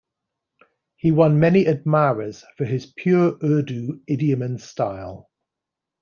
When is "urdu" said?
3.43-4.01